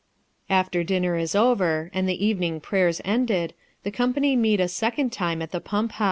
After 0.49 0.83
dinner 0.83 1.15
is 1.15 1.35
over, 1.35 1.91
and 1.93 2.09
evening 2.09 2.59
prayers 2.59 3.01
ended, 3.05 3.53
the 3.83 3.91
company 3.91 4.35
meet 4.35 4.59
a 4.59 4.67
second 4.67 5.11
time 5.13 5.43
at 5.43 5.51
the 5.51 5.61
pump 5.61 5.91
house. 5.91 5.99